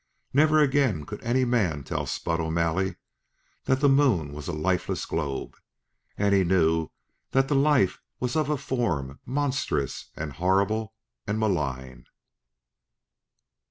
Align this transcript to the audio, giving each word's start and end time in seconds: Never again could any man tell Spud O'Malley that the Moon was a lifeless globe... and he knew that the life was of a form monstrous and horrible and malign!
Never 0.33 0.57
again 0.59 1.05
could 1.05 1.23
any 1.23 1.45
man 1.45 1.83
tell 1.83 2.07
Spud 2.07 2.39
O'Malley 2.41 2.95
that 3.65 3.81
the 3.81 3.87
Moon 3.87 4.33
was 4.33 4.47
a 4.47 4.51
lifeless 4.51 5.05
globe... 5.05 5.55
and 6.17 6.33
he 6.33 6.43
knew 6.43 6.89
that 7.29 7.47
the 7.49 7.53
life 7.55 8.01
was 8.19 8.35
of 8.35 8.49
a 8.49 8.57
form 8.57 9.19
monstrous 9.27 10.09
and 10.15 10.33
horrible 10.33 10.95
and 11.27 11.37
malign! 11.37 12.05